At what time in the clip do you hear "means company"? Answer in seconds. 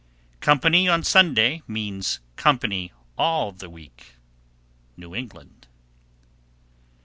1.67-2.91